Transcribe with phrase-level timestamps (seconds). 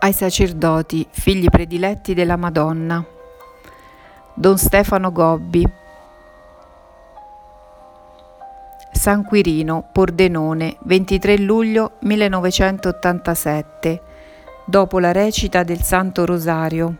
[0.00, 3.04] ai sacerdoti, figli prediletti della Madonna.
[4.32, 5.68] Don Stefano Gobbi.
[8.92, 14.00] San Quirino, Pordenone, 23 luglio 1987,
[14.64, 16.96] dopo la recita del Santo Rosario.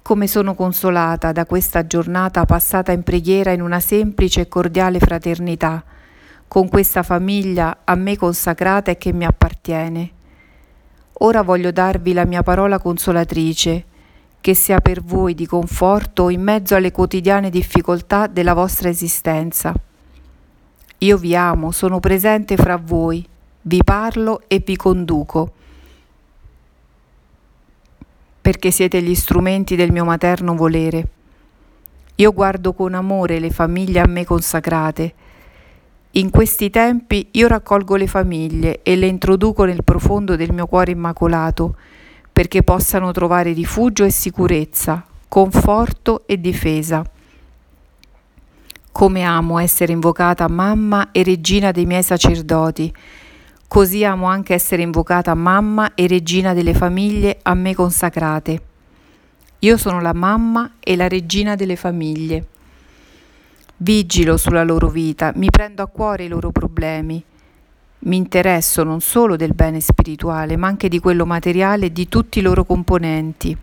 [0.00, 5.84] Come sono consolata da questa giornata passata in preghiera in una semplice e cordiale fraternità,
[6.48, 10.13] con questa famiglia a me consacrata e che mi appartiene.
[11.18, 13.84] Ora voglio darvi la mia parola consolatrice,
[14.40, 19.72] che sia per voi di conforto in mezzo alle quotidiane difficoltà della vostra esistenza.
[20.98, 23.26] Io vi amo, sono presente fra voi,
[23.62, 25.52] vi parlo e vi conduco,
[28.40, 31.08] perché siete gli strumenti del mio materno volere.
[32.16, 35.14] Io guardo con amore le famiglie a me consacrate.
[36.16, 40.92] In questi tempi io raccolgo le famiglie e le introduco nel profondo del mio cuore
[40.92, 41.74] immacolato,
[42.32, 47.04] perché possano trovare rifugio e sicurezza, conforto e difesa.
[48.92, 52.94] Come amo essere invocata mamma e regina dei miei sacerdoti,
[53.66, 58.62] così amo anche essere invocata mamma e regina delle famiglie a me consacrate.
[59.58, 62.46] Io sono la mamma e la regina delle famiglie.
[63.76, 67.24] Vigilo sulla loro vita, mi prendo a cuore i loro problemi
[68.04, 72.38] mi interesso non solo del bene spirituale, ma anche di quello materiale e di tutti
[72.38, 73.56] i loro componenti.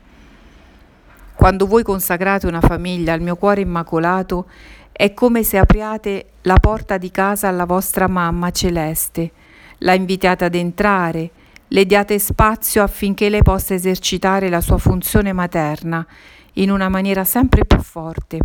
[1.36, 4.48] Quando voi consacrate una famiglia al mio cuore immacolato,
[4.92, 9.32] è come se apriate la porta di casa alla vostra mamma celeste,
[9.80, 11.30] la invitate ad entrare,
[11.68, 16.06] le diate spazio affinché lei possa esercitare la sua funzione materna
[16.54, 18.40] in una maniera sempre più forte.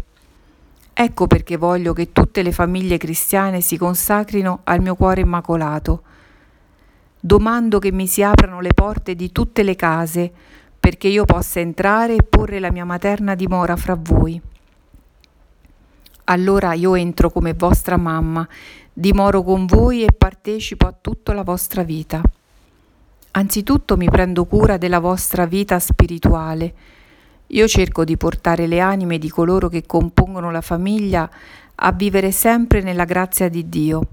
[0.98, 6.02] Ecco perché voglio che tutte le famiglie cristiane si consacrino al mio cuore immacolato.
[7.20, 10.32] Domando che mi si aprano le porte di tutte le case
[10.80, 14.40] perché io possa entrare e porre la mia materna dimora fra voi.
[16.24, 18.48] Allora io entro come vostra mamma,
[18.90, 22.22] dimoro con voi e partecipo a tutta la vostra vita.
[23.32, 26.74] Anzitutto mi prendo cura della vostra vita spirituale,
[27.48, 31.30] io cerco di portare le anime di coloro che compongono la famiglia
[31.76, 34.08] a vivere sempre nella grazia di Dio.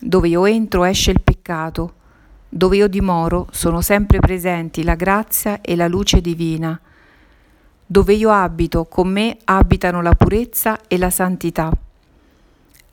[0.00, 1.94] Dove io entro esce il peccato,
[2.48, 6.78] dove io dimoro sono sempre presenti la grazia e la luce divina.
[7.84, 11.72] Dove io abito, con me abitano la purezza e la santità.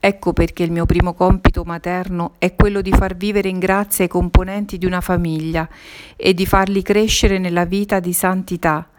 [0.02, 4.08] Ecco perché il mio primo compito materno è quello di far vivere in grazia i
[4.08, 5.68] componenti di una famiglia
[6.16, 8.89] e di farli crescere nella vita di santità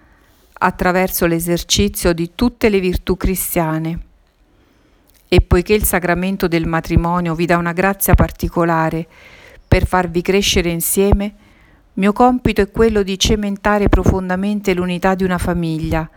[0.63, 3.99] attraverso l'esercizio di tutte le virtù cristiane.
[5.27, 9.07] E poiché il sacramento del matrimonio vi dà una grazia particolare
[9.67, 11.33] per farvi crescere insieme,
[11.93, 16.07] mio compito è quello di cementare profondamente l'unità di una famiglia,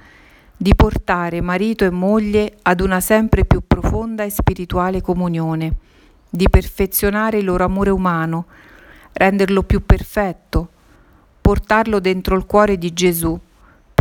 [0.56, 5.74] di portare marito e moglie ad una sempre più profonda e spirituale comunione,
[6.28, 8.46] di perfezionare il loro amore umano,
[9.12, 10.68] renderlo più perfetto,
[11.40, 13.40] portarlo dentro il cuore di Gesù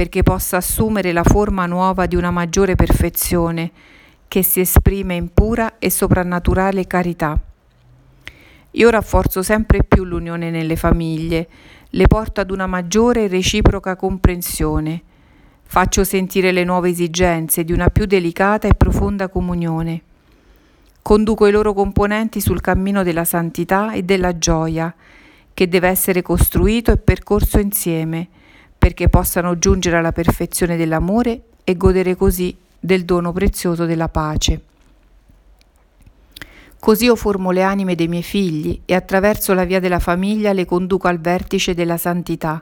[0.04, 3.72] perché possa assumere la forma nuova di una maggiore perfezione
[4.28, 7.40] che si esprime in pura e soprannaturale carità.
[8.72, 11.48] Io rafforzo sempre più l'unione nelle famiglie,
[11.92, 15.02] le porto ad una maggiore e reciproca comprensione,
[15.64, 20.02] faccio sentire le nuove esigenze di una più delicata e profonda comunione.
[21.02, 24.94] Conduco i loro componenti sul cammino della santità e della gioia,
[25.54, 28.28] che deve essere costruito e percorso insieme,
[28.84, 34.62] perché possano giungere alla perfezione dell'amore e godere così del dono prezioso della pace.
[36.80, 40.66] Così io formo le anime dei miei figli e attraverso la via della famiglia le
[40.66, 42.62] conduco al vertice della santità.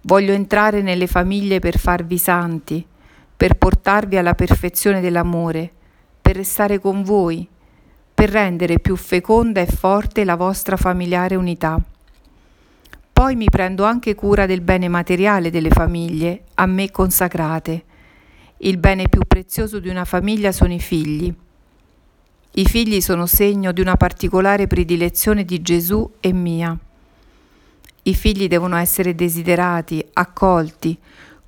[0.00, 2.84] Voglio entrare nelle famiglie per farvi santi,
[3.36, 5.70] per portarvi alla perfezione dell'amore,
[6.20, 7.46] per restare con voi,
[8.12, 11.80] per rendere più feconda e forte la vostra familiare unità.
[13.24, 17.84] Poi mi prendo anche cura del bene materiale delle famiglie, a me consacrate.
[18.58, 21.34] Il bene più prezioso di una famiglia sono i figli.
[22.50, 26.78] I figli sono segno di una particolare predilezione di Gesù e mia.
[28.02, 30.94] I figli devono essere desiderati, accolti,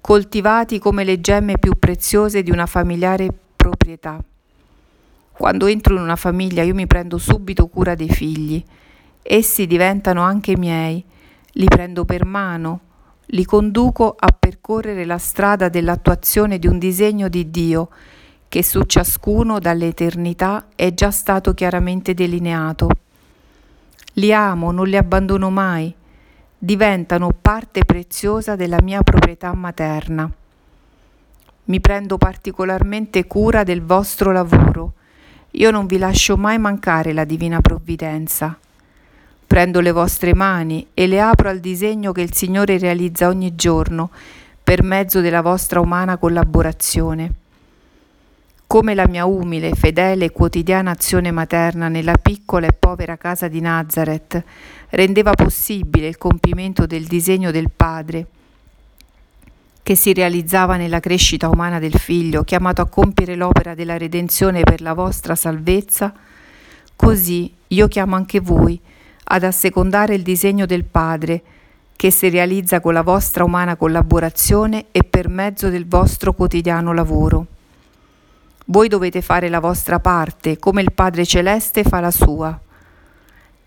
[0.00, 4.25] coltivati come le gemme più preziose di una familiare proprietà.
[5.31, 8.64] Quando entro in una famiglia io mi prendo subito cura dei figli.
[9.20, 11.05] Essi diventano anche miei
[11.56, 12.81] li prendo per mano,
[13.26, 17.88] li conduco a percorrere la strada dell'attuazione di un disegno di Dio
[18.49, 22.88] che su ciascuno dall'eternità è già stato chiaramente delineato.
[24.14, 25.93] Li amo, non li abbandono mai.
[26.58, 30.31] Diventano parte preziosa della mia proprietà materna.
[31.64, 34.93] Mi prendo particolarmente cura del vostro lavoro.
[35.52, 38.59] Io non vi lascio mai mancare la divina provvidenza.
[39.46, 44.10] Prendo le vostre mani e le apro al disegno che il Signore realizza ogni giorno
[44.62, 47.32] per mezzo della vostra umana collaborazione.
[48.66, 53.60] Come la mia umile, fedele e quotidiana azione materna nella piccola e povera casa di
[53.60, 54.43] Nazareth
[54.90, 58.26] rendeva possibile il compimento del disegno del Padre,
[59.84, 64.81] che si realizzava nella crescita umana del Figlio, chiamato a compiere l'opera della redenzione per
[64.81, 66.12] la vostra salvezza,
[66.96, 68.81] così io chiamo anche voi
[69.28, 71.43] ad assecondare il disegno del Padre,
[71.96, 77.46] che si realizza con la vostra umana collaborazione e per mezzo del vostro quotidiano lavoro.
[78.67, 82.58] Voi dovete fare la vostra parte, come il Padre Celeste fa la sua.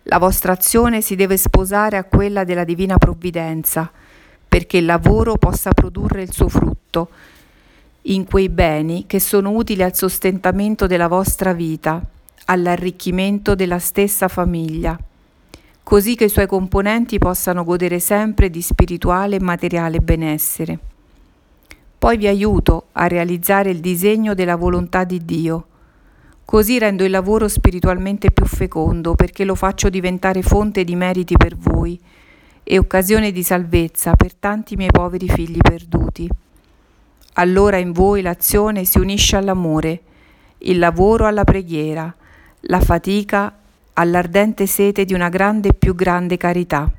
[0.03, 3.91] La vostra azione si deve sposare a quella della divina provvidenza,
[4.47, 7.09] perché il lavoro possa produrre il suo frutto
[8.03, 12.01] in quei beni che sono utili al sostentamento della vostra vita,
[12.45, 14.97] all'arricchimento della stessa famiglia
[15.89, 20.77] così che i suoi componenti possano godere sempre di spirituale e materiale benessere.
[21.97, 25.65] Poi vi aiuto a realizzare il disegno della volontà di Dio.
[26.45, 31.56] Così rendo il lavoro spiritualmente più fecondo perché lo faccio diventare fonte di meriti per
[31.57, 32.00] voi
[32.62, 36.30] e occasione di salvezza per tanti miei poveri figli perduti.
[37.33, 40.01] Allora in voi l'azione si unisce all'amore,
[40.59, 42.13] il lavoro alla preghiera,
[42.59, 43.56] la fatica
[43.99, 46.89] all'ardente sete di una grande e più grande carità.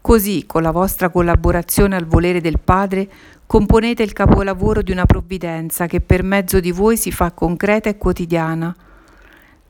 [0.00, 3.06] Così, con la vostra collaborazione al volere del Padre,
[3.44, 7.98] componete il capolavoro di una provvidenza che per mezzo di voi si fa concreta e
[7.98, 8.74] quotidiana.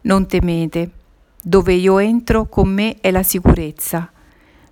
[0.03, 0.91] Non temete,
[1.43, 4.13] dove io entro con me è la sicurezza.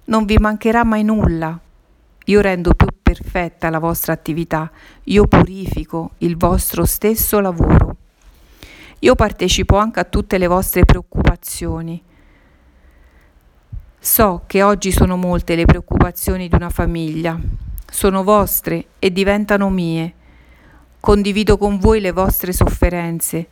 [0.05, 1.59] Non vi mancherà mai nulla.
[2.27, 4.71] Io rendo più perfetta la vostra attività,
[5.05, 7.96] io purifico il vostro stesso lavoro.
[9.01, 12.03] Io partecipo anche a tutte le vostre preoccupazioni.
[13.99, 17.39] So che oggi sono molte le preoccupazioni di una famiglia,
[17.91, 20.15] sono vostre e diventano mie.
[20.99, 23.47] Condivido con voi le vostre sofferenze.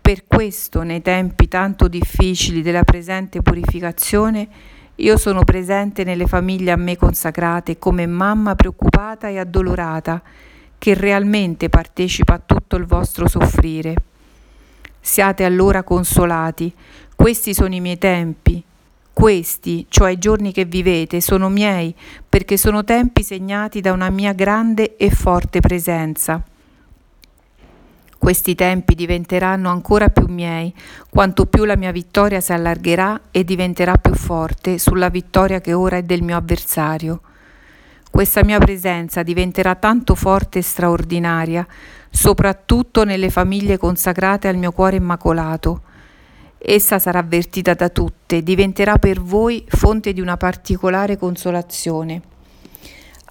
[0.00, 4.48] Per questo, nei tempi tanto difficili della presente purificazione,
[4.94, 10.22] io sono presente nelle famiglie a me consacrate come mamma preoccupata e addolorata,
[10.78, 13.94] che realmente partecipa a tutto il vostro soffrire.
[15.00, 16.72] Siate allora consolati.
[17.14, 18.62] Questi sono i miei tempi.
[19.12, 21.94] Questi, cioè i giorni che vivete, sono miei,
[22.28, 26.40] perché sono tempi segnati da una mia grande e forte presenza.
[28.16, 30.74] Questi tempi diventeranno ancora più miei,
[31.08, 35.96] quanto più la mia vittoria si allargherà e diventerà più forte sulla vittoria che ora
[35.96, 37.20] è del mio avversario.
[38.10, 41.66] Questa mia presenza diventerà tanto forte e straordinaria
[42.10, 45.82] soprattutto nelle famiglie consacrate al mio cuore immacolato.
[46.58, 52.22] Essa sarà avvertita da tutte, diventerà per voi fonte di una particolare consolazione.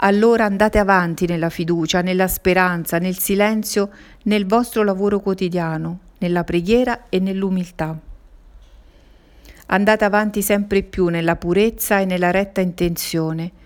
[0.01, 3.89] Allora andate avanti nella fiducia, nella speranza, nel silenzio,
[4.23, 7.97] nel vostro lavoro quotidiano, nella preghiera e nell'umiltà.
[9.69, 13.56] Andate avanti sempre più nella purezza e nella retta intenzione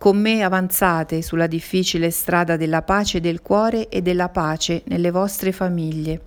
[0.00, 5.52] con me avanzate sulla difficile strada della pace del cuore e della pace nelle vostre
[5.52, 6.20] famiglie.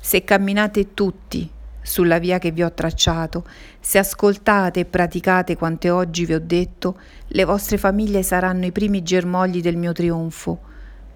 [0.00, 1.48] Se camminate tutti
[1.80, 3.46] sulla via che vi ho tracciato,
[3.78, 6.98] se ascoltate e praticate quante oggi vi ho detto,
[7.28, 10.58] le vostre famiglie saranno i primi germogli del mio trionfo,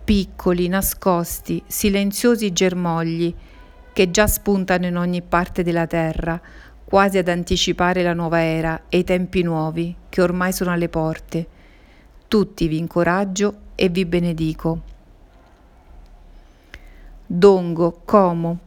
[0.04, 3.34] piccoli, nascosti, silenziosi germogli
[3.92, 6.40] che già spuntano in ogni parte della terra,
[6.88, 11.46] quasi ad anticipare la nuova era e i tempi nuovi che ormai sono alle porte.
[12.26, 14.80] Tutti vi incoraggio e vi benedico.
[17.26, 18.58] Dongo, Como,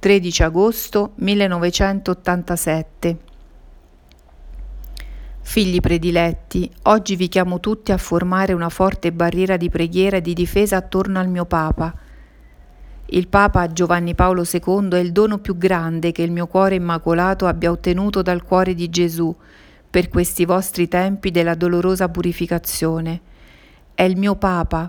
[0.00, 3.16] 13 agosto 1987.
[5.42, 10.34] Figli prediletti, oggi vi chiamo tutti a formare una forte barriera di preghiera e di
[10.34, 11.94] difesa attorno al mio Papa
[13.12, 17.46] il Papa Giovanni Paolo II è il dono più grande che il mio cuore immacolato
[17.46, 19.34] abbia ottenuto dal cuore di Gesù
[19.90, 23.20] per questi vostri tempi della dolorosa purificazione.
[23.94, 24.88] È il mio Papa,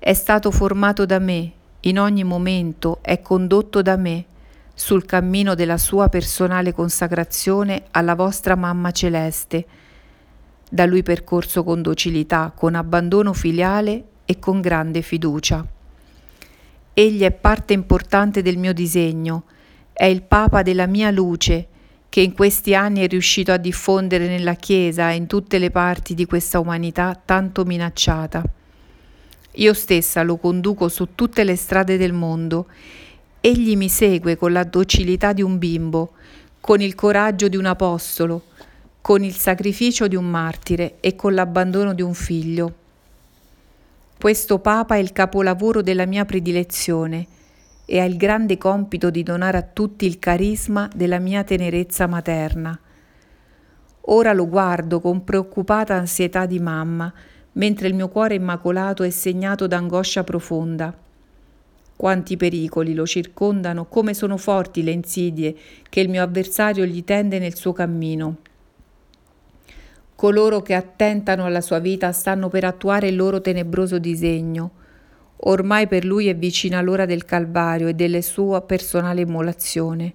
[0.00, 4.24] è stato formato da me, in ogni momento è condotto da me
[4.74, 9.64] sul cammino della sua personale consacrazione alla vostra mamma celeste,
[10.68, 15.73] da lui percorso con docilità, con abbandono filiale e con grande fiducia.
[16.96, 19.46] Egli è parte importante del mio disegno,
[19.92, 21.66] è il Papa della mia luce,
[22.08, 26.14] che in questi anni è riuscito a diffondere nella Chiesa e in tutte le parti
[26.14, 28.44] di questa umanità tanto minacciata.
[29.56, 32.66] Io stessa lo conduco su tutte le strade del mondo.
[33.40, 36.12] Egli mi segue con la docilità di un bimbo,
[36.60, 38.44] con il coraggio di un apostolo,
[39.00, 42.74] con il sacrificio di un martire e con l'abbandono di un figlio.
[44.18, 47.26] Questo Papa è il capolavoro della mia predilezione
[47.84, 52.78] e ha il grande compito di donare a tutti il carisma della mia tenerezza materna.
[54.06, 57.12] Ora lo guardo con preoccupata ansietà di mamma,
[57.52, 60.94] mentre il mio cuore immacolato è segnato d'angoscia profonda.
[61.96, 65.54] Quanti pericoli lo circondano, come sono forti le insidie
[65.88, 68.38] che il mio avversario gli tende nel suo cammino.
[70.16, 74.70] Coloro che attentano alla sua vita stanno per attuare il loro tenebroso disegno.
[75.46, 80.14] Ormai per lui è vicina l'ora del Calvario e della sua personale immolazione.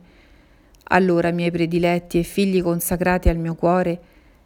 [0.92, 4.02] Allora, miei prediletti e figli consacrati al mio cuore,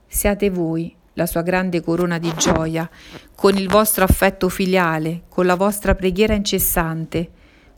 [0.07, 2.89] siate voi la sua grande corona di gioia,
[3.35, 7.29] con il vostro affetto filiale, con la vostra preghiera incessante,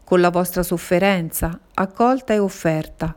[0.03, 3.15] con la vostra sofferenza, accolta e offerta,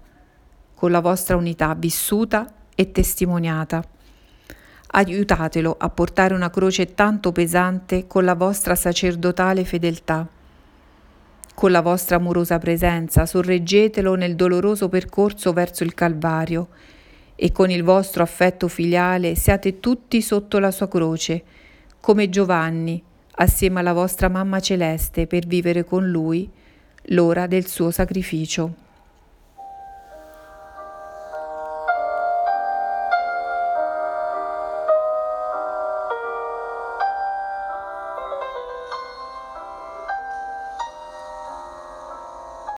[0.74, 3.82] con la vostra unità vissuta e testimoniata.
[4.90, 10.26] Aiutatelo a portare una croce tanto pesante con la vostra sacerdotale fedeltà.
[11.54, 16.68] Con la vostra amorosa presenza sorreggetelo nel doloroso percorso verso il Calvario
[17.37, 21.42] e con il vostro affetto filiale siate tutti sotto la sua croce,
[22.00, 23.02] come Giovanni,
[23.33, 26.50] assieme alla vostra mamma celeste, per vivere con lui
[27.11, 28.88] l'ora del suo sacrificio.